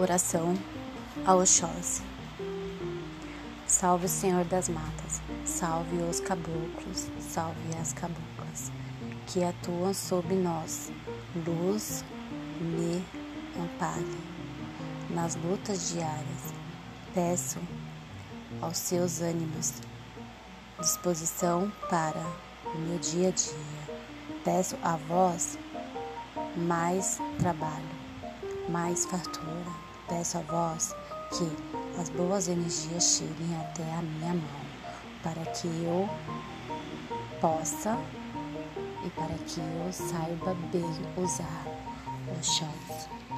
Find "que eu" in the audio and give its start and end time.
35.52-36.10, 39.46-39.92